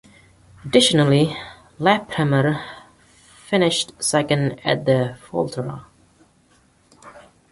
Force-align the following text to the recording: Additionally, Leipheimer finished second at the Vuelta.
Additionally, 0.65 1.37
Leipheimer 1.79 2.59
finished 3.47 3.91
second 4.03 4.59
at 4.65 4.85
the 4.85 5.15
Vuelta. 5.29 5.85